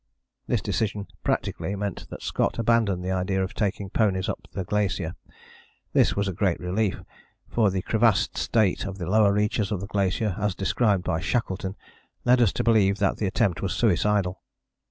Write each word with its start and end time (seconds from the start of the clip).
This 0.47 0.63
decision 0.63 1.05
practically 1.23 1.75
meant 1.75 2.09
that 2.09 2.23
Scott 2.23 2.57
abandoned 2.57 3.05
the 3.05 3.11
idea 3.11 3.43
of 3.43 3.53
taking 3.53 3.91
ponies 3.91 4.27
up 4.27 4.47
the 4.51 4.63
glacier. 4.63 5.13
This 5.93 6.15
was 6.15 6.27
a 6.27 6.33
great 6.33 6.59
relief, 6.59 7.03
for 7.47 7.69
the 7.69 7.83
crevassed 7.83 8.35
state 8.35 8.85
of 8.87 8.97
the 8.97 9.05
lower 9.07 9.31
reaches 9.31 9.71
of 9.71 9.79
the 9.79 9.85
glacier 9.85 10.35
as 10.39 10.55
described 10.55 11.03
by 11.03 11.19
Shackleton 11.19 11.75
led 12.25 12.41
us 12.41 12.51
to 12.53 12.63
believe 12.63 12.97
that 12.97 13.17
the 13.17 13.27
attempt 13.27 13.61
was 13.61 13.73
suicidal. 13.75 14.41